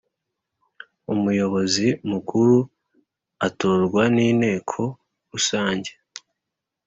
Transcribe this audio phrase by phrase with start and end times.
[1.13, 2.57] Umuyobozi mukuru
[3.47, 4.79] atorwa n’ inteko
[5.31, 5.91] Rusange